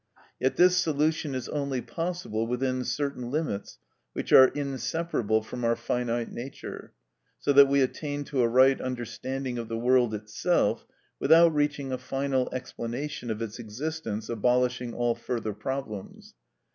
[0.39, 3.77] Yet this solution is only possible within certain limits
[4.13, 6.93] which are inseparable from our finite nature,
[7.37, 10.87] so that we attain to a right understanding of the world itself
[11.19, 16.33] without reaching a final explanation of its existence abolishing all further problems.